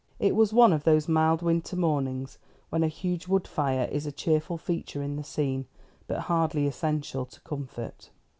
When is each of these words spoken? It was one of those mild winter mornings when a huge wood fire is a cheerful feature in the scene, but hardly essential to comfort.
It 0.17 0.35
was 0.35 0.51
one 0.51 0.73
of 0.73 0.83
those 0.83 1.07
mild 1.07 1.43
winter 1.43 1.75
mornings 1.75 2.39
when 2.71 2.81
a 2.81 2.87
huge 2.87 3.27
wood 3.27 3.47
fire 3.47 3.87
is 3.91 4.07
a 4.07 4.11
cheerful 4.11 4.57
feature 4.57 5.03
in 5.03 5.15
the 5.15 5.23
scene, 5.23 5.67
but 6.07 6.21
hardly 6.21 6.65
essential 6.65 7.23
to 7.27 7.39
comfort. 7.41 8.09